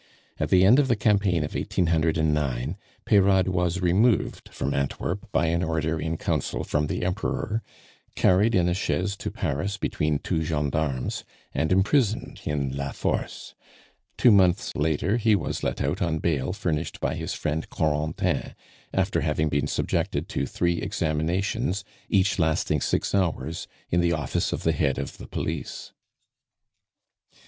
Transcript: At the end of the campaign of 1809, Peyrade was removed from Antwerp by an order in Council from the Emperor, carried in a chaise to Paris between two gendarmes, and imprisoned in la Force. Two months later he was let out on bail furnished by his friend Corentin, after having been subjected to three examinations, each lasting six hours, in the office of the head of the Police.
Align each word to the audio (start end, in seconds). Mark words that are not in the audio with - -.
At 0.39 0.49
the 0.49 0.65
end 0.65 0.79
of 0.79 0.87
the 0.87 0.95
campaign 0.95 1.43
of 1.43 1.53
1809, 1.53 2.75
Peyrade 3.05 3.47
was 3.49 3.81
removed 3.81 4.49
from 4.51 4.73
Antwerp 4.73 5.31
by 5.31 5.45
an 5.45 5.61
order 5.63 5.99
in 6.01 6.17
Council 6.17 6.63
from 6.63 6.87
the 6.87 7.05
Emperor, 7.05 7.61
carried 8.15 8.55
in 8.55 8.67
a 8.67 8.73
chaise 8.73 9.15
to 9.17 9.29
Paris 9.29 9.77
between 9.77 10.17
two 10.17 10.41
gendarmes, 10.41 11.23
and 11.53 11.71
imprisoned 11.71 12.41
in 12.45 12.75
la 12.75 12.91
Force. 12.93 13.53
Two 14.17 14.31
months 14.31 14.71
later 14.75 15.17
he 15.17 15.35
was 15.35 15.61
let 15.61 15.81
out 15.83 16.01
on 16.01 16.17
bail 16.17 16.51
furnished 16.51 16.99
by 16.99 17.13
his 17.13 17.35
friend 17.35 17.69
Corentin, 17.69 18.55
after 18.91 19.21
having 19.21 19.49
been 19.49 19.67
subjected 19.67 20.27
to 20.29 20.47
three 20.47 20.81
examinations, 20.81 21.83
each 22.09 22.39
lasting 22.39 22.81
six 22.81 23.13
hours, 23.13 23.67
in 23.91 24.01
the 24.01 24.13
office 24.13 24.51
of 24.51 24.63
the 24.63 24.71
head 24.71 24.97
of 24.97 25.19
the 25.19 25.27
Police. 25.27 25.91